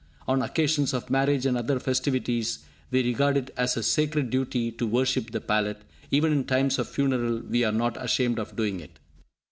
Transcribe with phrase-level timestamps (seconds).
[0.27, 4.87] On occasions of marriage and other festivities, we regard it as a sacred duty to
[4.87, 8.97] worship the palate; even in times of funeral, we are not ashamed of doing it.